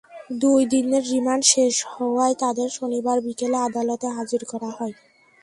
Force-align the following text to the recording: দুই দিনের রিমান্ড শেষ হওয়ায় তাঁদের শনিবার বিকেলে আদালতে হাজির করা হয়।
দুই 0.41 0.61
দিনের 0.73 1.03
রিমান্ড 1.11 1.43
শেষ 1.53 1.75
হওয়ায় 1.91 2.35
তাঁদের 2.35 2.69
শনিবার 2.77 3.17
বিকেলে 3.25 3.57
আদালতে 3.67 4.07
হাজির 4.17 4.41
করা 4.51 4.69
হয়। 4.77 4.95